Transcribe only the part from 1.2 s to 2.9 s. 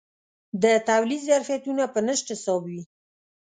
ظرفیتونه په نشت حساب وي.